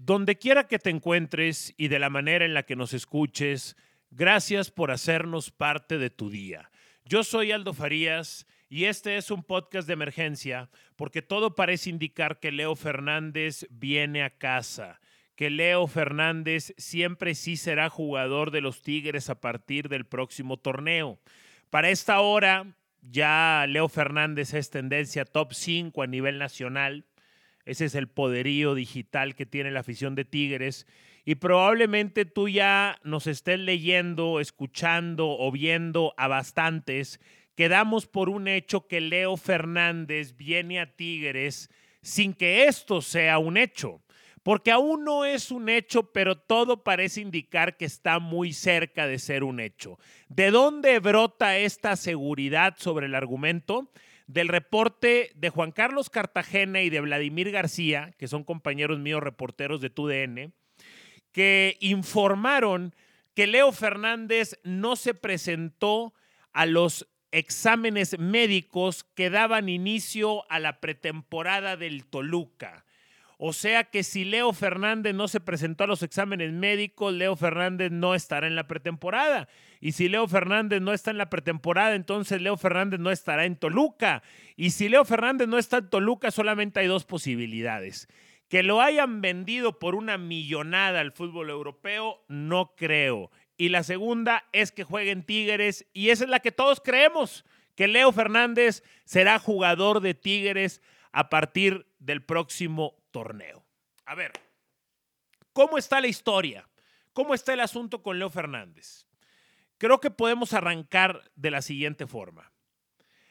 Donde 0.00 0.38
quiera 0.38 0.68
que 0.68 0.78
te 0.78 0.90
encuentres 0.90 1.74
y 1.76 1.88
de 1.88 1.98
la 1.98 2.08
manera 2.08 2.44
en 2.44 2.54
la 2.54 2.62
que 2.62 2.76
nos 2.76 2.94
escuches, 2.94 3.76
gracias 4.12 4.70
por 4.70 4.92
hacernos 4.92 5.50
parte 5.50 5.98
de 5.98 6.08
tu 6.08 6.30
día. 6.30 6.70
Yo 7.04 7.24
soy 7.24 7.50
Aldo 7.50 7.74
Farías 7.74 8.46
y 8.68 8.84
este 8.84 9.16
es 9.16 9.32
un 9.32 9.42
podcast 9.42 9.88
de 9.88 9.94
emergencia 9.94 10.70
porque 10.94 11.20
todo 11.20 11.56
parece 11.56 11.90
indicar 11.90 12.38
que 12.38 12.52
Leo 12.52 12.76
Fernández 12.76 13.66
viene 13.70 14.22
a 14.22 14.30
casa, 14.30 15.00
que 15.34 15.50
Leo 15.50 15.88
Fernández 15.88 16.74
siempre 16.78 17.34
sí 17.34 17.56
será 17.56 17.90
jugador 17.90 18.52
de 18.52 18.60
los 18.60 18.82
Tigres 18.82 19.28
a 19.30 19.40
partir 19.40 19.88
del 19.88 20.06
próximo 20.06 20.58
torneo. 20.58 21.18
Para 21.70 21.90
esta 21.90 22.20
hora, 22.20 22.76
ya 23.02 23.66
Leo 23.68 23.88
Fernández 23.88 24.54
es 24.54 24.70
tendencia 24.70 25.24
top 25.24 25.54
5 25.54 26.00
a 26.00 26.06
nivel 26.06 26.38
nacional 26.38 27.04
ese 27.68 27.84
es 27.84 27.94
el 27.94 28.08
poderío 28.08 28.74
digital 28.74 29.34
que 29.34 29.44
tiene 29.44 29.70
la 29.70 29.80
afición 29.80 30.14
de 30.14 30.24
Tigres. 30.24 30.86
Y 31.26 31.34
probablemente 31.34 32.24
tú 32.24 32.48
ya 32.48 32.98
nos 33.04 33.26
estés 33.26 33.58
leyendo, 33.58 34.40
escuchando 34.40 35.28
o 35.28 35.52
viendo 35.52 36.14
a 36.16 36.28
bastantes. 36.28 37.20
Quedamos 37.54 38.06
por 38.06 38.30
un 38.30 38.48
hecho 38.48 38.86
que 38.86 39.02
Leo 39.02 39.36
Fernández 39.36 40.34
viene 40.34 40.80
a 40.80 40.96
Tigres 40.96 41.68
sin 42.00 42.32
que 42.32 42.64
esto 42.64 43.02
sea 43.02 43.38
un 43.38 43.58
hecho. 43.58 44.00
Porque 44.42 44.70
aún 44.70 45.04
no 45.04 45.26
es 45.26 45.50
un 45.50 45.68
hecho, 45.68 46.10
pero 46.10 46.38
todo 46.38 46.82
parece 46.82 47.20
indicar 47.20 47.76
que 47.76 47.84
está 47.84 48.18
muy 48.18 48.54
cerca 48.54 49.06
de 49.06 49.18
ser 49.18 49.44
un 49.44 49.60
hecho. 49.60 49.98
¿De 50.30 50.50
dónde 50.50 51.00
brota 51.00 51.58
esta 51.58 51.96
seguridad 51.96 52.76
sobre 52.78 53.04
el 53.04 53.14
argumento? 53.14 53.90
Del 54.28 54.48
reporte 54.48 55.32
de 55.34 55.48
Juan 55.48 55.72
Carlos 55.72 56.10
Cartagena 56.10 56.82
y 56.82 56.90
de 56.90 57.00
Vladimir 57.00 57.50
García, 57.50 58.14
que 58.18 58.28
son 58.28 58.44
compañeros 58.44 59.00
míos 59.00 59.22
reporteros 59.22 59.80
de 59.80 59.90
TUDN, 59.90 60.52
que 61.32 61.76
informaron 61.80 62.94
que 63.34 63.46
Leo 63.46 63.72
Fernández 63.72 64.58
no 64.62 64.96
se 64.96 65.14
presentó 65.14 66.12
a 66.52 66.66
los 66.66 67.08
exámenes 67.32 68.18
médicos 68.18 69.04
que 69.14 69.30
daban 69.30 69.68
inicio 69.68 70.50
a 70.50 70.58
la 70.58 70.80
pretemporada 70.80 71.76
del 71.76 72.04
Toluca. 72.04 72.84
O 73.40 73.52
sea 73.52 73.84
que 73.84 74.02
si 74.02 74.24
Leo 74.24 74.52
Fernández 74.52 75.14
no 75.14 75.28
se 75.28 75.38
presentó 75.38 75.84
a 75.84 75.86
los 75.86 76.02
exámenes 76.02 76.52
médicos, 76.52 77.14
Leo 77.14 77.36
Fernández 77.36 77.92
no 77.92 78.16
estará 78.16 78.48
en 78.48 78.56
la 78.56 78.66
pretemporada. 78.66 79.48
Y 79.80 79.92
si 79.92 80.08
Leo 80.08 80.26
Fernández 80.26 80.82
no 80.82 80.92
está 80.92 81.12
en 81.12 81.18
la 81.18 81.30
pretemporada, 81.30 81.94
entonces 81.94 82.42
Leo 82.42 82.56
Fernández 82.56 82.98
no 82.98 83.12
estará 83.12 83.44
en 83.44 83.54
Toluca. 83.54 84.24
Y 84.56 84.70
si 84.70 84.88
Leo 84.88 85.04
Fernández 85.04 85.46
no 85.46 85.56
está 85.56 85.78
en 85.78 85.88
Toluca, 85.88 86.32
solamente 86.32 86.80
hay 86.80 86.88
dos 86.88 87.04
posibilidades. 87.04 88.08
Que 88.48 88.64
lo 88.64 88.80
hayan 88.80 89.20
vendido 89.20 89.78
por 89.78 89.94
una 89.94 90.18
millonada 90.18 90.98
al 90.98 91.12
fútbol 91.12 91.50
europeo, 91.50 92.24
no 92.26 92.74
creo. 92.74 93.30
Y 93.56 93.68
la 93.68 93.84
segunda 93.84 94.46
es 94.52 94.72
que 94.72 94.82
jueguen 94.82 95.22
Tigres 95.22 95.86
y 95.92 96.10
esa 96.10 96.24
es 96.24 96.30
la 96.30 96.40
que 96.40 96.50
todos 96.50 96.80
creemos, 96.80 97.44
que 97.76 97.86
Leo 97.86 98.10
Fernández 98.10 98.82
será 99.04 99.38
jugador 99.38 100.00
de 100.00 100.14
Tigres 100.14 100.82
a 101.12 101.28
partir 101.28 101.86
del 102.00 102.22
próximo 102.22 102.97
torneo. 103.18 103.66
A 104.06 104.14
ver, 104.14 104.30
¿cómo 105.52 105.76
está 105.76 106.00
la 106.00 106.06
historia? 106.06 106.68
¿Cómo 107.12 107.34
está 107.34 107.52
el 107.52 107.58
asunto 107.58 108.00
con 108.00 108.16
Leo 108.16 108.30
Fernández? 108.30 109.08
Creo 109.76 109.98
que 109.98 110.12
podemos 110.12 110.52
arrancar 110.52 111.28
de 111.34 111.50
la 111.50 111.60
siguiente 111.60 112.06
forma. 112.06 112.52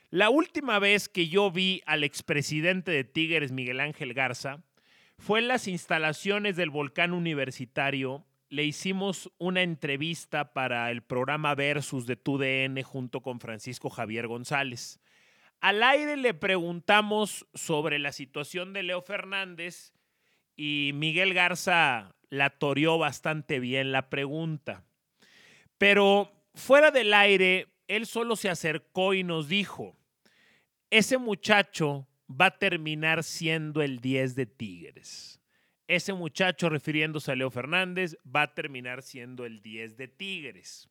La 0.09 0.29
última 0.29 0.77
vez 0.79 1.07
que 1.07 1.29
yo 1.29 1.51
vi 1.51 1.81
al 1.85 2.03
expresidente 2.03 2.91
de 2.91 3.05
Tigres, 3.05 3.53
Miguel 3.53 3.79
Ángel 3.79 4.13
Garza, 4.13 4.61
fue 5.19 5.39
en 5.39 5.47
las 5.47 5.69
instalaciones 5.69 6.57
del 6.57 6.69
volcán 6.69 7.13
universitario. 7.13 8.25
Le 8.49 8.65
hicimos 8.65 9.31
una 9.37 9.61
entrevista 9.61 10.51
para 10.51 10.91
el 10.91 11.01
programa 11.01 11.55
Versus 11.55 12.05
de 12.07 12.17
TUDN 12.17 12.83
junto 12.83 13.21
con 13.21 13.39
Francisco 13.39 13.89
Javier 13.89 14.27
González. 14.27 14.99
Al 15.59 15.81
aire 15.83 16.17
le 16.17 16.33
preguntamos 16.33 17.47
sobre 17.53 17.99
la 17.99 18.11
situación 18.11 18.73
de 18.73 18.83
Leo 18.83 19.01
Fernández 19.01 19.93
y 20.55 20.91
Miguel 20.93 21.33
Garza 21.33 22.15
la 22.29 22.51
toreó 22.51 22.97
bastante 22.97 23.59
bien 23.59 23.91
la 23.91 24.09
pregunta. 24.09 24.85
Pero 25.77 26.31
fuera 26.53 26.91
del 26.91 27.13
aire, 27.13 27.67
él 27.87 28.05
solo 28.05 28.35
se 28.35 28.49
acercó 28.49 29.13
y 29.13 29.23
nos 29.23 29.47
dijo, 29.47 29.95
ese 30.89 31.17
muchacho 31.17 32.07
va 32.29 32.47
a 32.47 32.57
terminar 32.57 33.23
siendo 33.23 33.81
el 33.81 33.99
10 33.99 34.35
de 34.35 34.45
Tigres. 34.45 35.41
Ese 35.87 36.13
muchacho, 36.13 36.69
refiriéndose 36.69 37.31
a 37.31 37.35
Leo 37.35 37.49
Fernández, 37.49 38.17
va 38.23 38.43
a 38.43 38.53
terminar 38.53 39.01
siendo 39.01 39.45
el 39.45 39.61
10 39.61 39.95
de 39.95 40.07
Tigres. 40.09 40.89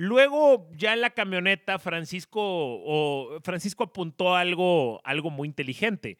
Luego, 0.00 0.70
ya 0.76 0.92
en 0.92 1.00
la 1.00 1.10
camioneta, 1.10 1.80
Francisco, 1.80 2.40
o 2.40 3.40
Francisco 3.42 3.82
apuntó 3.82 4.36
algo, 4.36 5.00
algo 5.02 5.28
muy 5.28 5.48
inteligente. 5.48 6.18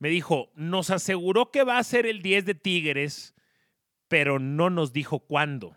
Me 0.00 0.08
dijo, 0.08 0.50
nos 0.56 0.90
aseguró 0.90 1.52
que 1.52 1.62
va 1.62 1.78
a 1.78 1.84
ser 1.84 2.06
el 2.06 2.22
10 2.22 2.44
de 2.44 2.54
Tigres, 2.56 3.36
pero 4.08 4.40
no 4.40 4.68
nos 4.68 4.92
dijo 4.92 5.20
cuándo. 5.20 5.76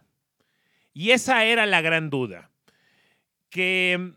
Y 0.94 1.12
esa 1.12 1.46
era 1.46 1.68
la 1.68 1.82
gran 1.82 2.10
duda. 2.10 2.50
Que, 3.52 4.14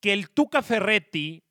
que 0.00 0.12
el 0.12 0.28
Tuca 0.28 0.60
Ferretti 0.60 1.42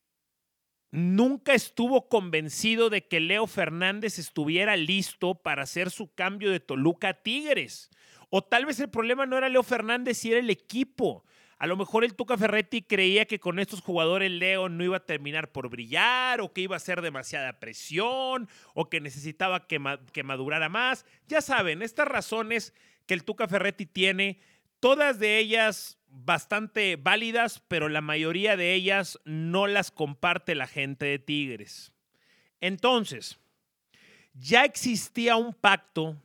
nunca 0.91 1.55
estuvo 1.55 2.09
convencido 2.09 2.91
de 2.91 3.07
que 3.07 3.19
Leo 3.19 3.47
Fernández 3.47 4.19
estuviera 4.19 4.77
listo 4.77 5.33
para 5.33 5.63
hacer 5.63 5.89
su 5.89 6.13
cambio 6.13 6.51
de 6.51 6.59
Toluca 6.59 7.09
a 7.09 7.23
Tigres. 7.23 7.89
O 8.37 8.41
tal 8.41 8.65
vez 8.65 8.81
el 8.81 8.89
problema 8.89 9.25
no 9.25 9.37
era 9.37 9.47
Leo 9.47 9.63
Fernández, 9.63 10.17
si 10.17 10.29
era 10.29 10.41
el 10.41 10.49
equipo. 10.49 11.23
A 11.57 11.67
lo 11.67 11.77
mejor 11.77 12.03
el 12.03 12.15
Tuca 12.15 12.37
Ferretti 12.37 12.81
creía 12.81 13.23
que 13.23 13.39
con 13.39 13.59
estos 13.59 13.79
jugadores 13.79 14.29
Leo 14.29 14.67
no 14.67 14.83
iba 14.83 14.97
a 14.97 15.05
terminar 15.05 15.53
por 15.53 15.69
brillar 15.69 16.41
o 16.41 16.51
que 16.51 16.59
iba 16.59 16.75
a 16.75 16.81
ser 16.81 17.01
demasiada 17.01 17.61
presión 17.61 18.49
o 18.73 18.89
que 18.89 18.99
necesitaba 18.99 19.67
que, 19.67 19.79
que 20.11 20.23
madurara 20.23 20.67
más. 20.67 21.05
Ya 21.29 21.39
saben, 21.39 21.81
estas 21.81 22.09
razones 22.09 22.73
que 23.05 23.13
el 23.13 23.23
Tuca 23.23 23.47
Ferretti 23.47 23.85
tiene, 23.85 24.41
todas 24.81 25.17
de 25.17 25.37
ellas 25.37 25.97
bastante 26.09 26.97
válidas, 26.97 27.63
pero 27.69 27.87
la 27.87 28.01
mayoría 28.01 28.57
de 28.57 28.73
ellas 28.73 29.17
no 29.23 29.65
las 29.65 29.91
comparte 29.91 30.55
la 30.55 30.67
gente 30.67 31.05
de 31.05 31.19
Tigres. 31.19 31.93
Entonces, 32.59 33.39
ya 34.33 34.65
existía 34.65 35.37
un 35.37 35.53
pacto 35.53 36.17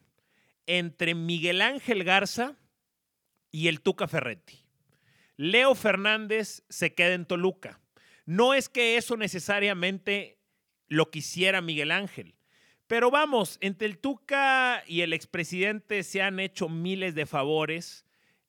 entre 0.79 1.15
Miguel 1.15 1.63
Ángel 1.63 2.05
Garza 2.05 2.57
y 3.51 3.69
el 3.69 3.81
Tuca 3.81 4.07
Ferretti. 4.07 4.65
Leo 5.37 5.75
Fernández 5.75 6.63
se 6.69 6.95
queda 6.95 7.15
en 7.15 7.27
Toluca. 7.27 7.81
No 8.25 8.55
es 8.55 8.69
que 8.69 8.97
eso 8.97 9.17
necesariamente 9.17 10.39
lo 10.87 11.11
quisiera 11.11 11.61
Miguel 11.61 11.91
Ángel, 11.91 12.35
pero 12.87 13.11
vamos, 13.11 13.59
entre 13.61 13.87
el 13.87 13.99
Tuca 13.99 14.83
y 14.87 15.03
el 15.03 15.13
expresidente 15.13 16.03
se 16.03 16.23
han 16.23 16.41
hecho 16.41 16.69
miles 16.69 17.15
de 17.15 17.25
favores, 17.25 18.05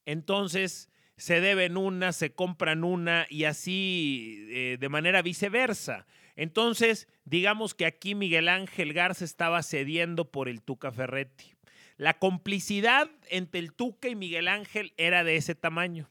entonces 0.06 0.90
se 1.16 1.42
deben 1.42 1.78
una, 1.78 2.12
se 2.12 2.34
compran 2.34 2.84
una 2.84 3.28
y 3.30 3.44
así 3.44 4.48
eh, 4.50 4.78
de 4.80 4.90
manera 4.90 5.22
viceversa. 5.22 6.08
Entonces, 6.36 7.08
digamos 7.24 7.76
que 7.76 7.86
aquí 7.86 8.16
Miguel 8.16 8.50
Ángel 8.50 8.94
Garza 8.94 9.26
estaba 9.26 9.62
cediendo 9.62 10.32
por 10.32 10.50
el 10.50 10.64
Tuca 10.64 10.92
Ferretti. 10.92 11.54
La 12.02 12.18
complicidad 12.18 13.12
entre 13.30 13.60
el 13.60 13.74
Tuca 13.74 14.10
y 14.10 14.16
Miguel 14.16 14.48
Ángel 14.48 14.92
era 14.98 15.24
de 15.24 15.36
ese 15.36 15.54
tamaño. 15.54 16.10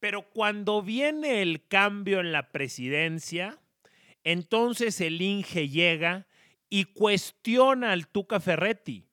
Pero 0.00 0.30
cuando 0.30 0.80
viene 0.80 1.42
el 1.42 1.66
cambio 1.68 2.20
en 2.20 2.32
la 2.32 2.52
presidencia, 2.52 3.58
entonces 4.22 5.02
el 5.02 5.20
Inge 5.20 5.68
llega 5.68 6.26
y 6.70 6.84
cuestiona 6.84 7.92
al 7.92 8.08
Tuca 8.08 8.40
Ferretti. 8.40 9.04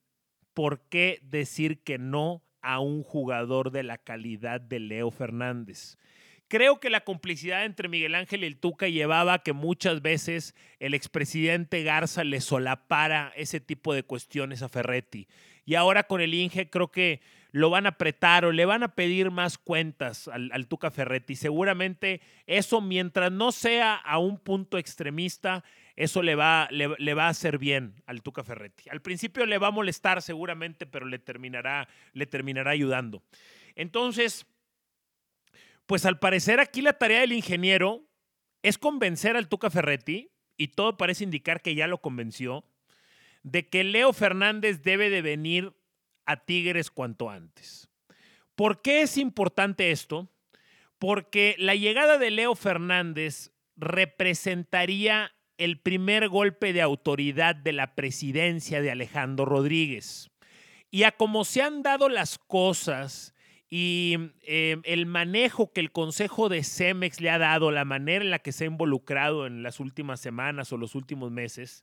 ¿Por 0.54 0.80
qué 0.88 1.20
decir 1.24 1.82
que 1.82 1.98
no 1.98 2.42
a 2.62 2.80
un 2.80 3.02
jugador 3.02 3.70
de 3.70 3.82
la 3.82 3.98
calidad 3.98 4.62
de 4.62 4.80
Leo 4.80 5.10
Fernández? 5.10 5.98
Creo 6.52 6.80
que 6.80 6.90
la 6.90 7.00
complicidad 7.00 7.64
entre 7.64 7.88
Miguel 7.88 8.14
Ángel 8.14 8.44
y 8.44 8.46
el 8.46 8.58
Tuca 8.58 8.86
llevaba 8.86 9.32
a 9.32 9.38
que 9.38 9.54
muchas 9.54 10.02
veces 10.02 10.54
el 10.80 10.92
expresidente 10.92 11.82
Garza 11.82 12.24
le 12.24 12.42
solapara 12.42 13.32
ese 13.36 13.58
tipo 13.58 13.94
de 13.94 14.02
cuestiones 14.02 14.60
a 14.60 14.68
Ferretti. 14.68 15.28
Y 15.64 15.76
ahora 15.76 16.02
con 16.02 16.20
el 16.20 16.34
Inge 16.34 16.68
creo 16.68 16.88
que 16.88 17.22
lo 17.52 17.70
van 17.70 17.86
a 17.86 17.90
apretar 17.90 18.44
o 18.44 18.52
le 18.52 18.66
van 18.66 18.82
a 18.82 18.94
pedir 18.94 19.30
más 19.30 19.56
cuentas 19.56 20.28
al, 20.28 20.66
Tuca 20.68 20.90
Ferretti. 20.90 21.36
Seguramente 21.36 22.20
eso, 22.46 22.82
mientras 22.82 23.32
no 23.32 23.50
sea 23.50 23.94
a 23.94 24.18
un 24.18 24.36
punto 24.36 24.76
extremista, 24.76 25.64
eso 25.96 26.20
le 26.22 26.34
va, 26.34 26.68
le, 26.70 27.14
va 27.14 27.28
a 27.28 27.30
hacer 27.30 27.56
bien 27.56 27.94
al 28.04 28.20
Tuca 28.20 28.44
Ferretti. 28.44 28.90
Al 28.90 29.00
principio 29.00 29.46
le 29.46 29.56
va 29.56 29.68
a 29.68 29.70
molestar 29.70 30.20
seguramente, 30.20 30.84
pero 30.84 31.06
le 31.06 31.18
terminará, 31.18 31.88
le 32.12 32.26
terminará 32.26 32.72
ayudando. 32.72 33.22
Entonces, 33.74 34.46
pues 35.86 36.06
al 36.06 36.18
parecer 36.18 36.60
aquí 36.60 36.82
la 36.82 36.94
tarea 36.94 37.20
del 37.20 37.32
ingeniero 37.32 38.04
es 38.62 38.78
convencer 38.78 39.36
al 39.36 39.48
Tuca 39.48 39.70
Ferretti, 39.70 40.30
y 40.56 40.68
todo 40.68 40.96
parece 40.96 41.24
indicar 41.24 41.62
que 41.62 41.74
ya 41.74 41.86
lo 41.86 42.00
convenció, 42.00 42.64
de 43.42 43.68
que 43.68 43.84
Leo 43.84 44.12
Fernández 44.12 44.82
debe 44.82 45.10
de 45.10 45.22
venir 45.22 45.74
a 46.26 46.44
Tigres 46.44 46.90
cuanto 46.90 47.30
antes. 47.30 47.88
¿Por 48.54 48.82
qué 48.82 49.02
es 49.02 49.16
importante 49.16 49.90
esto? 49.90 50.28
Porque 50.98 51.56
la 51.58 51.74
llegada 51.74 52.18
de 52.18 52.30
Leo 52.30 52.54
Fernández 52.54 53.50
representaría 53.76 55.34
el 55.58 55.80
primer 55.80 56.28
golpe 56.28 56.72
de 56.72 56.82
autoridad 56.82 57.56
de 57.56 57.72
la 57.72 57.94
presidencia 57.94 58.80
de 58.80 58.90
Alejandro 58.90 59.44
Rodríguez. 59.44 60.30
Y 60.90 61.04
a 61.04 61.12
cómo 61.12 61.44
se 61.44 61.62
han 61.62 61.82
dado 61.82 62.08
las 62.08 62.38
cosas 62.38 63.34
y 63.74 64.18
eh, 64.42 64.76
el 64.84 65.06
manejo 65.06 65.72
que 65.72 65.80
el 65.80 65.92
Consejo 65.92 66.50
de 66.50 66.62
Cemex 66.62 67.22
le 67.22 67.30
ha 67.30 67.38
dado, 67.38 67.70
la 67.70 67.86
manera 67.86 68.22
en 68.22 68.30
la 68.30 68.40
que 68.40 68.52
se 68.52 68.64
ha 68.64 68.66
involucrado 68.66 69.46
en 69.46 69.62
las 69.62 69.80
últimas 69.80 70.20
semanas 70.20 70.70
o 70.74 70.76
los 70.76 70.94
últimos 70.94 71.30
meses, 71.30 71.82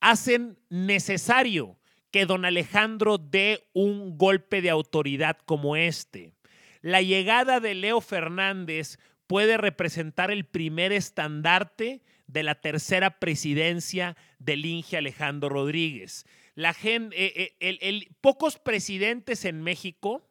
hacen 0.00 0.58
necesario 0.68 1.78
que 2.10 2.26
don 2.26 2.44
Alejandro 2.44 3.18
dé 3.18 3.68
un 3.72 4.18
golpe 4.18 4.62
de 4.62 4.70
autoridad 4.70 5.38
como 5.46 5.76
este. 5.76 6.32
La 6.80 7.02
llegada 7.02 7.60
de 7.60 7.76
Leo 7.76 8.00
Fernández 8.00 8.98
puede 9.28 9.58
representar 9.58 10.32
el 10.32 10.44
primer 10.44 10.90
estandarte 10.90 12.02
de 12.26 12.42
la 12.42 12.56
tercera 12.56 13.20
presidencia 13.20 14.16
del 14.40 14.66
Inge 14.66 14.96
Alejandro 14.96 15.50
Rodríguez. 15.50 16.26
La 16.56 16.74
eh, 16.82 17.54
eh, 17.60 18.08
pocos 18.20 18.58
presidentes 18.58 19.44
en 19.44 19.62
México 19.62 20.28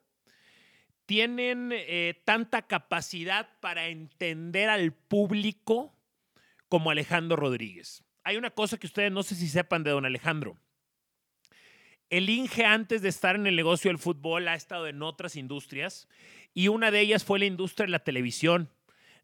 tienen 1.12 1.72
eh, 1.74 2.22
tanta 2.24 2.62
capacidad 2.62 3.46
para 3.60 3.88
entender 3.88 4.70
al 4.70 4.94
público 4.94 5.94
como 6.70 6.90
Alejandro 6.90 7.36
Rodríguez. 7.36 8.02
Hay 8.24 8.38
una 8.38 8.48
cosa 8.48 8.78
que 8.78 8.86
ustedes 8.86 9.12
no 9.12 9.22
sé 9.22 9.34
si 9.34 9.46
sepan 9.46 9.84
de 9.84 9.90
don 9.90 10.06
Alejandro. 10.06 10.56
El 12.08 12.30
Inge 12.30 12.64
antes 12.64 13.02
de 13.02 13.10
estar 13.10 13.36
en 13.36 13.46
el 13.46 13.56
negocio 13.56 13.90
del 13.90 13.98
fútbol 13.98 14.48
ha 14.48 14.54
estado 14.54 14.88
en 14.88 15.02
otras 15.02 15.36
industrias 15.36 16.08
y 16.54 16.68
una 16.68 16.90
de 16.90 17.00
ellas 17.00 17.24
fue 17.24 17.38
la 17.38 17.44
industria 17.44 17.84
de 17.84 17.92
la 17.92 18.04
televisión. 18.04 18.70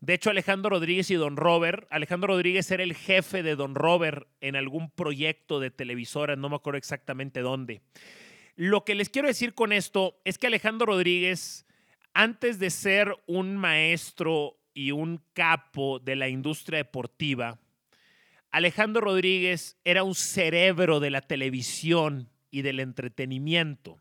De 0.03 0.13
hecho, 0.13 0.29
Alejandro 0.29 0.69
Rodríguez 0.69 1.11
y 1.11 1.15
Don 1.15 1.39
Robert, 1.39 1.87
Alejandro 1.89 2.35
Rodríguez 2.35 2.71
era 2.71 2.83
el 2.83 2.95
jefe 2.95 3.43
de 3.43 3.57
Don 3.57 3.75
Robert 3.75 4.29
en 4.43 4.57
algún 4.57 4.91
proyecto 4.91 5.59
de 5.59 5.71
televisora, 5.71 6.37
no 6.37 6.51
me 6.51 6.57
acuerdo 6.57 6.77
exactamente 6.77 7.41
dónde. 7.41 7.81
Lo 8.57 8.85
que 8.85 8.95
les 8.95 9.09
quiero 9.09 9.29
decir 9.29 9.55
con 9.55 9.73
esto 9.73 10.21
es 10.27 10.37
que 10.37 10.49
Alejandro 10.49 10.85
Rodríguez, 10.85 11.65
antes 12.19 12.59
de 12.59 12.71
ser 12.71 13.15
un 13.29 13.57
maestro 13.57 14.59
y 14.75 14.91
un 14.91 15.23
capo 15.35 16.01
de 16.01 16.17
la 16.17 16.29
industria 16.29 16.79
deportiva, 16.79 17.61
Alejandro 18.51 19.03
Rodríguez 19.03 19.79
era 19.85 20.03
un 20.03 20.17
cerebro 20.17 20.99
de 20.99 21.11
la 21.11 21.21
televisión 21.21 22.29
y 22.51 22.63
del 22.63 22.81
entretenimiento. 22.81 24.01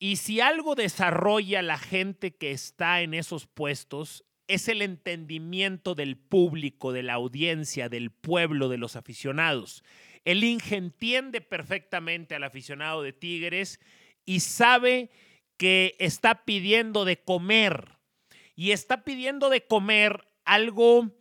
Y 0.00 0.16
si 0.16 0.40
algo 0.40 0.74
desarrolla 0.74 1.62
la 1.62 1.78
gente 1.78 2.34
que 2.34 2.50
está 2.50 3.00
en 3.00 3.14
esos 3.14 3.46
puestos 3.46 4.24
es 4.48 4.66
el 4.66 4.82
entendimiento 4.82 5.94
del 5.94 6.16
público, 6.16 6.92
de 6.92 7.04
la 7.04 7.14
audiencia, 7.14 7.88
del 7.88 8.10
pueblo, 8.10 8.68
de 8.68 8.78
los 8.78 8.96
aficionados. 8.96 9.84
El 10.24 10.42
Inge 10.42 10.74
entiende 10.74 11.42
perfectamente 11.42 12.34
al 12.34 12.42
aficionado 12.42 13.04
de 13.04 13.12
Tigres 13.12 13.78
y 14.24 14.40
sabe 14.40 15.10
que 15.58 15.96
está 15.98 16.46
pidiendo 16.46 17.04
de 17.04 17.18
comer. 17.18 17.98
Y 18.56 18.72
está 18.72 19.04
pidiendo 19.04 19.50
de 19.50 19.66
comer 19.66 20.26
algo 20.44 21.12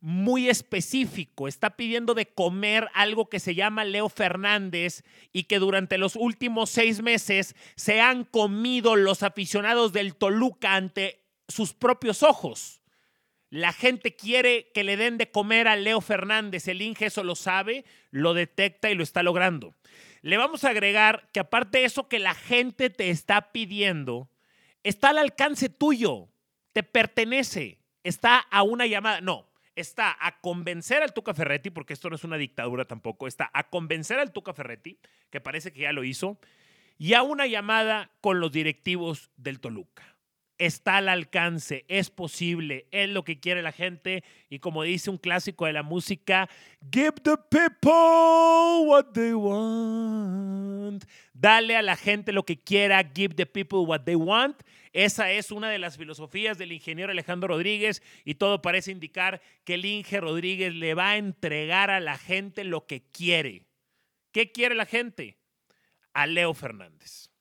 muy 0.00 0.50
específico. 0.50 1.48
Está 1.48 1.76
pidiendo 1.76 2.12
de 2.12 2.26
comer 2.26 2.88
algo 2.92 3.30
que 3.30 3.40
se 3.40 3.54
llama 3.54 3.84
Leo 3.84 4.10
Fernández 4.10 5.02
y 5.32 5.44
que 5.44 5.58
durante 5.58 5.96
los 5.96 6.14
últimos 6.14 6.68
seis 6.68 7.00
meses 7.00 7.56
se 7.74 8.02
han 8.02 8.24
comido 8.24 8.96
los 8.96 9.22
aficionados 9.22 9.94
del 9.94 10.14
Toluca 10.14 10.74
ante 10.74 11.24
sus 11.48 11.72
propios 11.72 12.22
ojos. 12.22 12.82
La 13.48 13.72
gente 13.72 14.14
quiere 14.14 14.70
que 14.74 14.84
le 14.84 14.98
den 14.98 15.16
de 15.16 15.30
comer 15.30 15.68
a 15.68 15.76
Leo 15.76 16.02
Fernández. 16.02 16.68
El 16.68 16.82
Inge 16.82 17.06
eso 17.06 17.24
lo 17.24 17.34
sabe, 17.34 17.86
lo 18.10 18.34
detecta 18.34 18.90
y 18.90 18.94
lo 18.94 19.02
está 19.02 19.22
logrando. 19.22 19.74
Le 20.24 20.38
vamos 20.38 20.64
a 20.64 20.70
agregar 20.70 21.28
que 21.32 21.40
aparte 21.40 21.76
de 21.76 21.84
eso 21.84 22.08
que 22.08 22.18
la 22.18 22.32
gente 22.32 22.88
te 22.88 23.10
está 23.10 23.52
pidiendo, 23.52 24.30
está 24.82 25.10
al 25.10 25.18
alcance 25.18 25.68
tuyo, 25.68 26.30
te 26.72 26.82
pertenece, 26.82 27.78
está 28.04 28.38
a 28.38 28.62
una 28.62 28.86
llamada. 28.86 29.20
No, 29.20 29.46
está 29.76 30.16
a 30.18 30.40
convencer 30.40 31.02
al 31.02 31.12
Tuca 31.12 31.34
Ferretti, 31.34 31.68
porque 31.68 31.92
esto 31.92 32.08
no 32.08 32.16
es 32.16 32.24
una 32.24 32.38
dictadura 32.38 32.86
tampoco, 32.86 33.26
está 33.26 33.50
a 33.52 33.68
convencer 33.68 34.18
al 34.18 34.32
Tuca 34.32 34.54
Ferretti, 34.54 34.98
que 35.28 35.42
parece 35.42 35.74
que 35.74 35.82
ya 35.82 35.92
lo 35.92 36.04
hizo, 36.04 36.38
y 36.96 37.12
a 37.12 37.22
una 37.22 37.46
llamada 37.46 38.10
con 38.22 38.40
los 38.40 38.50
directivos 38.50 39.30
del 39.36 39.60
Toluca 39.60 40.13
está 40.58 40.98
al 40.98 41.08
alcance, 41.08 41.84
es 41.88 42.10
posible, 42.10 42.86
es 42.90 43.08
lo 43.08 43.24
que 43.24 43.40
quiere 43.40 43.62
la 43.62 43.72
gente 43.72 44.22
y 44.48 44.58
como 44.60 44.82
dice 44.82 45.10
un 45.10 45.18
clásico 45.18 45.66
de 45.66 45.72
la 45.72 45.82
música, 45.82 46.48
give 46.92 47.14
the 47.22 47.36
people 47.50 48.86
what 48.86 49.12
they 49.12 49.32
want. 49.32 51.04
Dale 51.32 51.76
a 51.76 51.82
la 51.82 51.96
gente 51.96 52.32
lo 52.32 52.44
que 52.44 52.58
quiera, 52.58 53.02
give 53.14 53.34
the 53.34 53.46
people 53.46 53.80
what 53.80 54.02
they 54.02 54.14
want. 54.14 54.62
Esa 54.92 55.32
es 55.32 55.50
una 55.50 55.68
de 55.70 55.78
las 55.78 55.96
filosofías 55.96 56.56
del 56.56 56.72
ingeniero 56.72 57.10
Alejandro 57.10 57.48
Rodríguez 57.48 58.02
y 58.24 58.36
todo 58.36 58.62
parece 58.62 58.92
indicar 58.92 59.42
que 59.64 59.74
el 59.74 59.84
Inge 59.84 60.20
Rodríguez 60.20 60.72
le 60.72 60.94
va 60.94 61.10
a 61.10 61.16
entregar 61.16 61.90
a 61.90 61.98
la 61.98 62.16
gente 62.16 62.62
lo 62.62 62.86
que 62.86 63.02
quiere. 63.02 63.66
¿Qué 64.30 64.52
quiere 64.52 64.76
la 64.76 64.86
gente? 64.86 65.36
A 66.12 66.26
Leo 66.28 66.54
Fernández. 66.54 67.33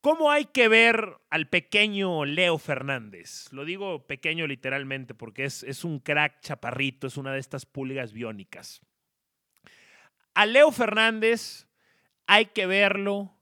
¿Cómo 0.00 0.30
hay 0.30 0.44
que 0.44 0.68
ver 0.68 1.18
al 1.28 1.48
pequeño 1.48 2.24
Leo 2.24 2.58
Fernández? 2.58 3.52
Lo 3.52 3.64
digo 3.64 4.06
pequeño 4.06 4.46
literalmente 4.46 5.12
porque 5.12 5.44
es, 5.44 5.64
es 5.64 5.82
un 5.84 5.98
crack 5.98 6.40
chaparrito, 6.40 7.08
es 7.08 7.16
una 7.16 7.32
de 7.32 7.40
estas 7.40 7.66
pulgas 7.66 8.12
biónicas. 8.12 8.80
A 10.34 10.46
Leo 10.46 10.70
Fernández 10.70 11.66
hay 12.28 12.46
que 12.46 12.66
verlo 12.66 13.34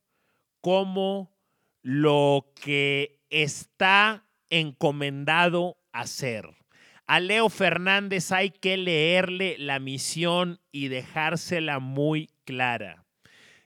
como 0.62 1.37
lo 1.82 2.53
que 2.62 3.20
está 3.29 4.25
encomendado 4.49 5.76
a 5.93 6.00
hacer. 6.00 6.49
A 7.06 7.20
Leo 7.20 7.50
Fernández 7.50 8.32
hay 8.32 8.50
que 8.50 8.79
leerle 8.79 9.56
la 9.58 9.79
misión 9.79 10.61
y 10.73 10.88
dejársela 10.88 11.81
muy 11.81 12.31
clara. 12.44 13.05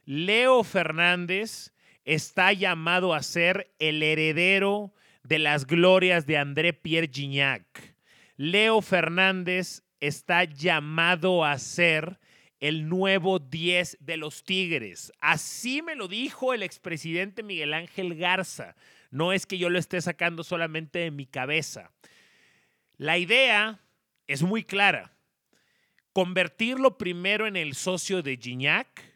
Leo 0.03 0.63
Fernández 0.63 1.73
está 2.05 2.53
llamado 2.53 3.13
a 3.13 3.23
ser 3.23 3.71
el 3.79 4.01
heredero 4.03 4.93
de 5.23 5.39
las 5.39 5.65
glorias 5.65 6.25
de 6.25 6.37
André 6.37 6.73
Pierre 6.73 7.09
Gignac. 7.11 7.95
Leo 8.37 8.81
Fernández 8.81 9.83
está 9.99 10.43
llamado 10.45 11.45
a 11.45 11.57
ser 11.59 12.19
el 12.59 12.87
nuevo 12.87 13.39
10 13.39 13.97
de 13.99 14.17
los 14.17 14.43
Tigres. 14.43 15.11
Así 15.19 15.81
me 15.81 15.95
lo 15.95 16.07
dijo 16.07 16.53
el 16.53 16.63
expresidente 16.63 17.43
Miguel 17.43 17.73
Ángel 17.73 18.15
Garza. 18.15 18.75
No 19.09 19.33
es 19.33 19.45
que 19.45 19.57
yo 19.57 19.69
lo 19.69 19.79
esté 19.79 19.99
sacando 19.99 20.43
solamente 20.43 20.99
de 20.99 21.11
mi 21.11 21.25
cabeza. 21.25 21.91
La 22.97 23.17
idea 23.17 23.81
es 24.27 24.43
muy 24.43 24.63
clara. 24.63 25.11
Convertirlo 26.13 26.97
primero 26.97 27.47
en 27.47 27.55
el 27.55 27.73
socio 27.73 28.21
de 28.21 28.37
Gignac, 28.37 29.10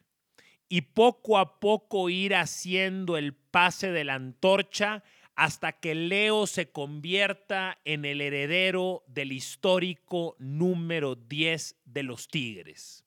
y 0.69 0.81
poco 0.81 1.37
a 1.37 1.59
poco 1.59 2.09
ir 2.09 2.35
haciendo 2.35 3.17
el 3.17 3.33
pase 3.33 3.91
de 3.91 4.03
la 4.03 4.15
antorcha 4.15 5.03
hasta 5.35 5.73
que 5.73 5.95
Leo 5.95 6.47
se 6.47 6.71
convierta 6.71 7.77
en 7.83 8.05
el 8.05 8.21
heredero 8.21 9.03
del 9.07 9.31
histórico 9.31 10.35
número 10.39 11.15
10 11.15 11.75
de 11.85 12.03
los 12.03 12.27
Tigres. 12.27 13.03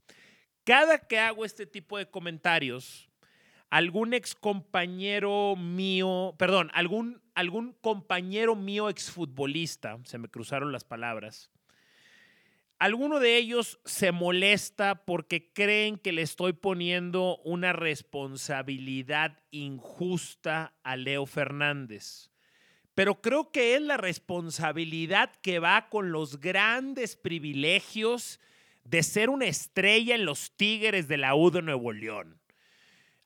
Cada 0.65 0.99
que 0.99 1.19
hago 1.19 1.47
este 1.47 1.67
tipo 1.67 1.97
de 1.97 2.11
comentarios, 2.11 3.09
algún 3.71 4.13
ex 4.13 4.35
compañero 4.35 5.57
mío, 5.57 6.35
perdón, 6.39 6.71
algún, 6.75 7.23
algún 7.35 7.73
compañero 7.81 8.55
mío 8.55 8.91
exfutbolista, 8.91 9.99
se 10.05 10.19
me 10.19 10.29
cruzaron 10.29 10.71
las 10.71 10.85
palabras, 10.85 11.51
Alguno 12.79 13.19
de 13.19 13.37
ellos 13.37 13.81
se 13.85 14.13
molesta 14.13 15.05
porque 15.05 15.53
creen 15.53 15.99
que 15.99 16.13
le 16.13 16.23
estoy 16.23 16.53
poniendo 16.53 17.39
una 17.39 17.73
responsabilidad 17.73 19.37
injusta 19.51 20.75
a 20.85 20.97
Leo 20.97 21.27
Fernández. 21.27 22.31
Pero 22.95 23.21
creo 23.21 23.51
que 23.51 23.75
es 23.75 23.83
la 23.83 23.97
responsabilidad 23.97 25.33
que 25.43 25.59
va 25.59 25.89
con 25.89 26.13
los 26.13 26.41
grandes 26.41 27.17
privilegios 27.17 28.39
de 28.85 29.03
ser 29.03 29.29
una 29.29 29.47
estrella 29.47 30.15
en 30.15 30.25
los 30.25 30.53
Tigres 30.57 31.09
de 31.09 31.17
la 31.17 31.35
U 31.35 31.51
de 31.51 31.63
Nuevo 31.63 31.93
León. 31.93 32.41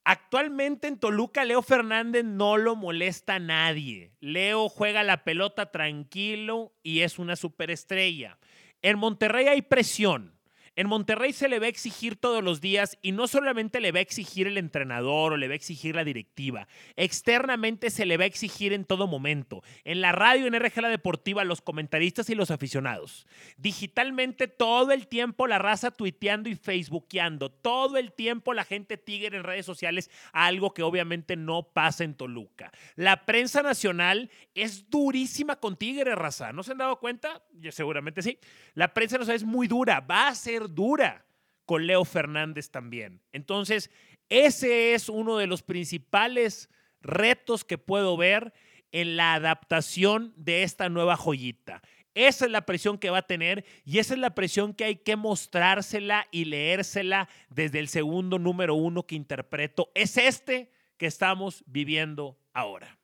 Actualmente 0.05 0.89
en 0.89 0.99
Toluca, 0.99 1.45
Leo 1.45 1.63
Fernández 1.63 2.25
no 2.25 2.57
lo 2.57 2.75
molesta 2.75 3.35
a 3.35 3.39
nadie. 3.39 4.13
Leo 4.21 4.71
juega 4.71 5.03
la 5.03 5.25
pelota 5.25 5.71
tranquilo 5.71 6.73
y 6.83 7.01
es 7.01 7.19
una 7.19 7.37
superestrella. 7.37 8.39
En 8.83 8.99
Monterrey 8.99 9.47
hay 9.47 9.63
presión. 9.63 10.35
En 10.75 10.89
Monterrey 10.89 11.33
se 11.33 11.49
le 11.49 11.59
va 11.59 11.67
a 11.67 11.69
exigir 11.69 12.17
todos 12.17 12.43
los 12.43 12.63
días 12.63 12.99
y 13.03 13.13
no 13.13 13.29
solamente 13.29 13.81
le 13.81 13.93
va 13.93 13.99
a 13.99 14.03
exigir 14.03 14.47
el 14.47 14.57
entrenador 14.57 15.35
o 15.35 15.37
le 15.37 15.47
va 15.47 15.53
a 15.53 15.57
exigir 15.57 15.95
la 15.95 16.05
directiva, 16.05 16.67
externamente 16.97 17.91
se 17.91 18.07
le 18.07 18.17
va 18.17 18.25
a 18.25 18.27
exigir 18.27 18.73
en 18.73 18.87
todo 18.87 19.07
momento, 19.07 19.63
en 19.85 20.01
la 20.01 20.13
radio, 20.13 20.47
en 20.47 20.59
RG 20.59 20.81
La 20.81 20.89
Deportiva, 20.89 21.45
los 21.45 21.61
comentaristas 21.61 22.31
y 22.31 22.35
los 22.35 22.51
aficionados. 22.51 23.27
Digitalmente 23.59 24.49
todo 24.49 24.93
el 24.93 25.09
tiempo 25.09 25.47
la 25.47 25.59
raza 25.59 25.91
tuiteando 25.91 26.49
y 26.49 26.55
facebookeando, 26.55 27.51
todo 27.51 27.99
el 27.99 28.13
tiempo 28.13 28.55
la 28.55 28.65
gente 28.65 28.97
tigre 28.97 29.37
en 29.37 29.45
redes 29.45 29.67
sociales, 29.67 30.11
algo 30.33 30.73
que 30.73 30.83
obviamente 30.83 31.37
no 31.37 31.65
pasa 31.65 32.05
en 32.05 32.15
Toluca. 32.15 32.73
La 32.97 33.27
prensa 33.27 33.63
nacional 33.63 34.31
es 34.55 34.89
durísima 34.89 35.57
con 35.57 35.77
Tigre, 35.77 36.15
raza. 36.15 36.53
¿No 36.53 36.63
se 36.63 36.73
han 36.73 36.79
dado 36.79 36.99
cuenta? 36.99 37.43
Yo 37.53 37.73
seguramente 37.73 38.23
sí. 38.23 38.39
La 38.75 38.95
prensa 38.95 39.19
nacional 39.19 39.37
es 39.37 39.45
muy 39.45 39.69
dura, 39.69 40.01
va 40.01 40.29
a 40.29 40.35
ser 40.35 40.62
dura 40.69 41.25
con 41.65 41.87
Leo 41.87 42.05
Fernández 42.05 42.71
también. 42.71 43.23
Entonces, 43.33 43.91
ese 44.29 44.95
es 44.95 45.09
uno 45.09 45.37
de 45.39 45.47
los 45.47 45.63
principales 45.63 46.71
retos 47.01 47.65
que 47.65 47.79
puedo 47.79 48.17
ver 48.17 48.53
en 48.93 49.17
la 49.17 49.35
adaptación 49.35 50.33
de 50.37 50.63
esta 50.63 50.89
nueva 50.89 51.17
joyita. 51.17 51.83
Esa 52.15 52.45
es 52.45 52.51
la 52.51 52.67
presión 52.67 52.99
que 52.99 53.11
va 53.11 53.19
a 53.19 53.27
tener 53.27 53.65
y 53.85 53.99
esa 53.99 54.15
es 54.15 54.21
la 54.21 54.35
presión 54.35 54.75
que 54.75 54.85
hay 54.85 54.97
que 54.97 55.17
mostrársela 55.17 56.27
y 56.31 56.45
leérsela 56.45 57.29
desde 57.49 57.79
el 57.79 57.89
segundo 57.89 58.39
número 58.39 58.75
uno 58.75 59.07
que 59.07 59.15
interpreto. 59.15 59.91
Es 59.95 60.19
este 60.19 60.71
que 60.99 61.07
estamos 61.07 61.65
viviendo 61.67 62.39
ahora. 62.53 62.99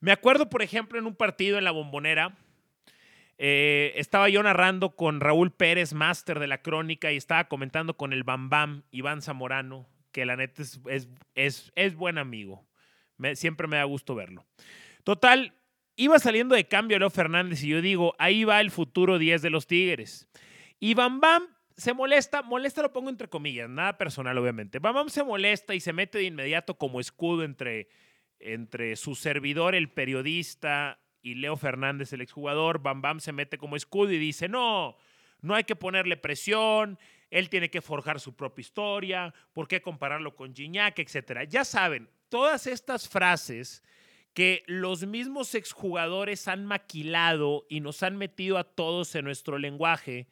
Me 0.00 0.12
acuerdo, 0.12 0.50
por 0.50 0.62
ejemplo, 0.62 0.98
en 0.98 1.06
un 1.06 1.14
partido 1.14 1.58
en 1.58 1.64
la 1.64 1.70
bombonera, 1.70 2.36
eh, 3.38 3.92
estaba 3.96 4.28
yo 4.28 4.42
narrando 4.42 4.94
con 4.94 5.20
Raúl 5.20 5.50
Pérez, 5.52 5.92
máster 5.92 6.38
de 6.38 6.46
la 6.46 6.62
crónica, 6.62 7.12
y 7.12 7.16
estaba 7.16 7.48
comentando 7.48 7.96
con 7.96 8.12
el 8.12 8.22
Bambam, 8.22 8.84
Iván 8.90 9.22
Zamorano, 9.22 9.88
que 10.12 10.24
la 10.24 10.36
neta 10.36 10.62
es, 10.62 10.80
es, 11.34 11.72
es, 11.74 11.94
buen 11.94 12.18
amigo. 12.18 12.66
siempre 13.34 13.66
me 13.66 13.76
da 13.76 13.84
gusto 13.84 14.14
verlo. 14.14 14.46
Total, 15.02 15.54
iba 15.96 16.18
saliendo 16.18 16.54
de 16.54 16.68
cambio 16.68 16.98
Leo 16.98 17.10
Fernández 17.10 17.62
y 17.64 17.68
yo 17.68 17.82
digo, 17.82 18.14
ahí 18.18 18.44
va 18.44 18.60
el 18.60 18.70
futuro 18.70 19.18
10 19.18 19.42
de 19.42 19.50
los 19.50 19.66
Tigres. 19.66 20.28
Y 20.78 20.94
Bambam 20.94 21.44
se 21.76 21.92
molesta, 21.92 22.42
molesta 22.42 22.82
lo 22.82 22.92
pongo 22.92 23.10
entre 23.10 23.28
comillas, 23.28 23.68
nada 23.68 23.98
personal 23.98 24.38
obviamente. 24.38 24.78
Bambam 24.78 25.08
se 25.08 25.24
molesta 25.24 25.74
y 25.74 25.80
se 25.80 25.92
mete 25.92 26.18
de 26.18 26.24
inmediato 26.24 26.78
como 26.78 27.00
escudo 27.00 27.42
entre, 27.42 27.88
entre 28.38 28.94
su 28.96 29.16
servidor, 29.16 29.74
el 29.74 29.90
periodista, 29.90 31.00
y 31.24 31.36
Leo 31.36 31.56
Fernández, 31.56 32.12
el 32.12 32.20
exjugador, 32.20 32.80
Bam 32.82 33.00
Bam 33.00 33.18
se 33.18 33.32
mete 33.32 33.56
como 33.56 33.76
escudo 33.76 34.12
y 34.12 34.18
dice, 34.18 34.46
no, 34.46 34.94
no 35.40 35.54
hay 35.54 35.64
que 35.64 35.74
ponerle 35.74 36.18
presión, 36.18 36.98
él 37.30 37.48
tiene 37.48 37.70
que 37.70 37.80
forjar 37.80 38.20
su 38.20 38.36
propia 38.36 38.60
historia, 38.60 39.34
¿por 39.54 39.66
qué 39.66 39.80
compararlo 39.80 40.36
con 40.36 40.54
Gignac, 40.54 40.98
etcétera? 40.98 41.44
Ya 41.44 41.64
saben, 41.64 42.10
todas 42.28 42.66
estas 42.66 43.08
frases 43.08 43.82
que 44.34 44.64
los 44.66 45.06
mismos 45.06 45.54
exjugadores 45.54 46.46
han 46.46 46.66
maquilado 46.66 47.64
y 47.70 47.80
nos 47.80 48.02
han 48.02 48.18
metido 48.18 48.58
a 48.58 48.64
todos 48.64 49.14
en 49.14 49.24
nuestro 49.24 49.56
lenguaje, 49.56 50.26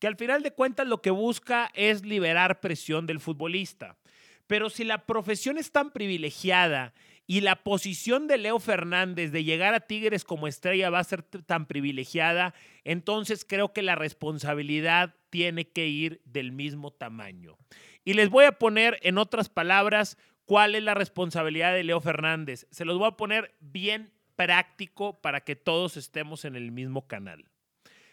que 0.00 0.06
al 0.06 0.16
final 0.16 0.42
de 0.42 0.52
cuentas 0.52 0.86
lo 0.86 1.02
que 1.02 1.10
busca 1.10 1.70
es 1.74 2.06
liberar 2.06 2.60
presión 2.60 3.06
del 3.06 3.20
futbolista. 3.20 3.98
Pero 4.46 4.70
si 4.70 4.84
la 4.84 5.04
profesión 5.04 5.58
es 5.58 5.72
tan 5.72 5.90
privilegiada 5.90 6.94
y 7.30 7.42
la 7.42 7.62
posición 7.62 8.26
de 8.26 8.38
Leo 8.38 8.58
Fernández 8.58 9.32
de 9.32 9.44
llegar 9.44 9.74
a 9.74 9.80
Tigres 9.80 10.24
como 10.24 10.48
estrella 10.48 10.88
va 10.88 11.00
a 11.00 11.04
ser 11.04 11.22
tan 11.22 11.66
privilegiada, 11.66 12.54
entonces 12.84 13.44
creo 13.46 13.74
que 13.74 13.82
la 13.82 13.96
responsabilidad 13.96 15.14
tiene 15.28 15.68
que 15.68 15.88
ir 15.88 16.22
del 16.24 16.52
mismo 16.52 16.90
tamaño. 16.90 17.58
Y 18.02 18.14
les 18.14 18.30
voy 18.30 18.46
a 18.46 18.52
poner 18.52 18.98
en 19.02 19.18
otras 19.18 19.50
palabras 19.50 20.16
cuál 20.46 20.74
es 20.74 20.82
la 20.82 20.94
responsabilidad 20.94 21.74
de 21.74 21.84
Leo 21.84 22.00
Fernández. 22.00 22.66
Se 22.70 22.86
los 22.86 22.96
voy 22.96 23.08
a 23.08 23.18
poner 23.18 23.54
bien 23.60 24.10
práctico 24.34 25.20
para 25.20 25.42
que 25.42 25.54
todos 25.54 25.98
estemos 25.98 26.46
en 26.46 26.56
el 26.56 26.72
mismo 26.72 27.06
canal. 27.06 27.44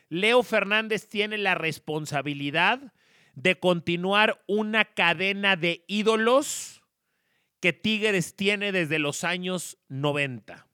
Leo 0.09 0.43
Fernández 0.43 1.07
tiene 1.07 1.37
la 1.37 1.55
responsabilidad 1.55 2.91
de 3.33 3.57
continuar 3.57 4.43
una 4.45 4.83
cadena 4.83 5.55
de 5.55 5.85
ídolos 5.87 6.81
que 7.65 7.73
Tigres 7.73 8.35
tiene 8.35 8.71
desde 8.71 8.99
los 8.99 9.23
años 9.23 9.79
90. 9.89 10.67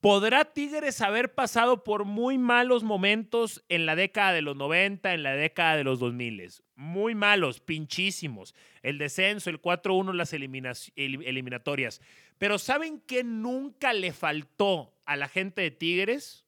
¿Podrá 0.00 0.46
Tigres 0.46 1.02
haber 1.02 1.34
pasado 1.34 1.84
por 1.84 2.06
muy 2.06 2.38
malos 2.38 2.82
momentos 2.82 3.62
en 3.68 3.84
la 3.84 3.96
década 3.96 4.32
de 4.32 4.40
los 4.40 4.56
90, 4.56 5.12
en 5.12 5.22
la 5.22 5.34
década 5.34 5.76
de 5.76 5.84
los 5.84 6.00
2000? 6.00 6.52
Muy 6.74 7.14
malos, 7.14 7.60
pinchísimos. 7.60 8.54
El 8.80 8.96
descenso, 8.96 9.50
el 9.50 9.60
4-1, 9.60 10.14
las 10.14 10.32
eliminatorias. 10.32 12.00
Pero 12.38 12.58
¿saben 12.58 13.02
qué 13.06 13.22
nunca 13.22 13.92
le 13.92 14.14
faltó 14.14 14.94
a 15.04 15.16
la 15.16 15.28
gente 15.28 15.60
de 15.60 15.70
Tigres? 15.70 16.46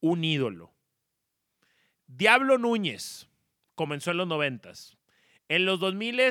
Un 0.00 0.24
ídolo. 0.24 0.72
Diablo 2.06 2.56
Núñez 2.56 3.28
comenzó 3.74 4.12
en 4.12 4.16
los 4.16 4.26
90. 4.26 4.72
En 5.50 5.66
los 5.66 5.80
2000 5.80 6.22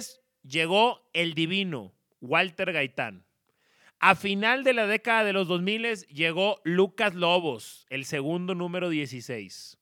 llegó 0.42 1.08
el 1.14 1.36
divino, 1.36 1.94
Walter 2.24 2.72
Gaitán. 2.72 3.26
A 4.00 4.16
final 4.16 4.64
de 4.64 4.74
la 4.74 4.88
década 4.88 5.26
de 5.26 5.34
los 5.34 5.48
2000 5.48 6.08
llegó 6.08 6.62
Lucas 6.64 7.14
Lobos, 7.14 7.86
el 7.90 8.06
segundo 8.06 8.56
número 8.56 8.90
16. 8.90 9.78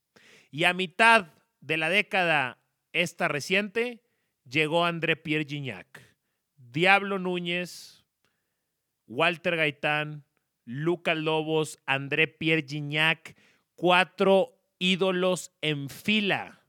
Y 0.50 0.64
a 0.64 0.74
mitad 0.74 1.28
de 1.60 1.78
la 1.78 1.90
década 1.90 2.58
esta 2.94 3.28
reciente 3.28 4.02
llegó 4.44 4.86
André 4.86 5.16
Pierre 5.16 5.46
Gignac. 5.46 6.02
Diablo 6.58 7.20
Núñez, 7.20 8.06
Walter 9.08 9.56
Gaitán, 9.56 10.26
Lucas 10.66 11.18
Lobos, 11.18 11.80
André 11.86 12.28
Pierre 12.28 12.66
Gignac, 12.68 13.36
cuatro 13.76 14.58
ídolos 14.80 15.52
en 15.62 15.90
fila. 15.90 16.64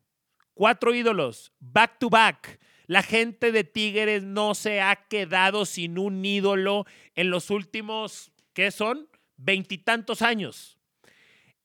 Cuatro 0.53 0.95
ídolos, 0.95 1.53
back 1.61 1.99
to 1.99 2.11
back. 2.11 2.61
La 2.93 3.03
gente 3.03 3.53
de 3.53 3.65
Tigres 3.65 4.23
no 4.23 4.55
se 4.55 4.83
ha 4.83 4.95
quedado 5.09 5.65
sin 5.65 5.97
un 5.97 6.23
ídolo 6.23 6.85
en 7.15 7.31
los 7.31 7.49
últimos, 7.49 8.33
¿qué 8.53 8.71
son? 8.71 9.09
Veintitantos 9.39 10.21
años. 10.21 10.77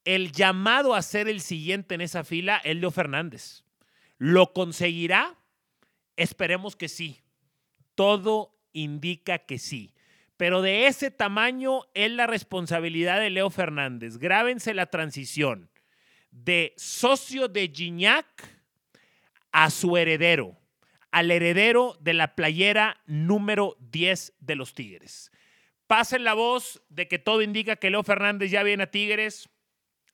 El 0.06 0.32
llamado 0.32 0.96
a 0.96 1.02
ser 1.02 1.28
el 1.28 1.42
siguiente 1.42 1.96
en 1.96 2.00
esa 2.00 2.24
fila 2.24 2.62
es 2.64 2.78
Leo 2.78 2.92
Fernández. 2.92 3.66
¿Lo 4.18 4.54
conseguirá? 4.54 5.38
Esperemos 6.16 6.78
que 6.78 6.88
sí. 6.88 7.20
Todo 7.94 8.56
indica 8.72 9.40
que 9.40 9.60
sí. 9.60 9.94
Pero 10.38 10.62
de 10.62 10.88
ese 10.88 11.12
tamaño 11.12 11.82
es 11.94 12.10
la 12.10 12.26
responsabilidad 12.26 13.20
de 13.20 13.32
Leo 13.32 13.50
Fernández. 13.50 14.16
Grábense 14.16 14.74
la 14.74 14.86
transición 14.86 15.70
de 16.32 16.74
socio 16.78 17.50
de 17.50 17.68
Gignac 17.68 18.50
a 19.52 19.70
su 19.70 19.98
heredero 19.98 20.58
al 21.12 21.32
heredero 21.32 21.98
de 22.00 22.14
la 22.14 22.36
playera 22.36 23.02
número 23.06 23.76
10 23.80 24.34
de 24.40 24.56
los 24.56 24.74
Tigres. 24.74 25.32
Pasen 25.88 26.24
la 26.24 26.34
voz 26.34 26.84
de 26.90 27.08
que 27.08 27.20
todo 27.20 27.42
indica 27.42 27.78
que 27.78 27.90
Leo 27.90 28.04
Fernández 28.04 28.52
ya 28.52 28.64
viene 28.64 28.84
a 28.84 28.92
Tigres. 28.92 29.50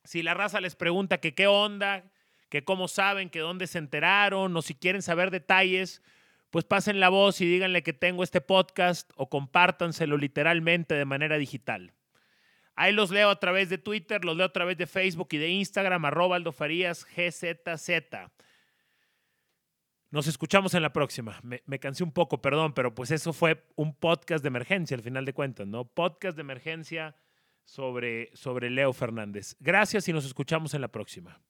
Si 0.04 0.22
la 0.22 0.34
raza 0.34 0.62
les 0.62 0.76
pregunta 0.76 1.20
que 1.20 1.34
qué 1.34 1.48
onda, 1.48 2.04
que 2.50 2.64
cómo 2.64 2.88
saben, 2.88 3.30
que 3.30 3.40
dónde 3.40 3.66
se 3.66 3.80
enteraron 3.80 4.56
o 4.56 4.62
si 4.62 4.76
quieren 4.76 5.02
saber 5.02 5.32
detalles, 5.32 6.04
pues 6.52 6.66
pasen 6.66 7.00
la 7.00 7.10
voz 7.10 7.42
y 7.42 7.48
díganle 7.48 7.82
que 7.82 7.94
tengo 7.94 8.24
este 8.24 8.40
podcast 8.40 9.12
o 9.16 9.28
compártanselo 9.28 10.18
literalmente 10.18 10.94
de 10.94 11.06
manera 11.06 11.40
digital. 11.40 11.94
Ahí 12.76 12.94
los 12.94 13.10
leo 13.10 13.32
a 13.32 13.40
través 13.40 13.70
de 13.70 13.80
Twitter, 13.80 14.24
los 14.24 14.38
leo 14.38 14.46
a 14.46 14.54
través 14.54 14.78
de 14.78 14.86
Facebook 14.86 15.30
y 15.32 15.38
de 15.38 15.50
Instagram, 15.50 16.06
arroba 16.06 16.36
aldofarías 16.36 17.06
GZZ. 17.06 17.90
Nos 20.14 20.28
escuchamos 20.28 20.76
en 20.76 20.84
la 20.84 20.94
próxima. 20.94 21.42
Me, 21.42 21.80
cansé 21.80 22.04
un 22.04 22.12
poco, 22.12 22.40
perdón, 22.40 22.76
pero 22.76 22.94
pues 22.94 23.10
eso 23.10 23.34
fue 23.34 23.66
un 23.76 23.96
podcast 23.96 24.44
de 24.44 24.50
emergencia 24.50 24.96
al 24.96 25.02
final 25.02 25.26
de 25.26 25.34
cuentas, 25.34 25.66
¿no? 25.66 25.86
Podcast 25.86 26.36
de 26.36 26.42
emergencia 26.42 27.16
sobre, 27.66 28.30
sobre 28.36 28.70
Leo 28.70 28.94
Fernández. 28.94 29.56
Gracias 29.60 30.08
y 30.08 30.14
nos 30.14 30.26
escuchamos 30.26 30.76
en 30.76 30.82
la 30.82 30.90
próxima. 30.90 31.42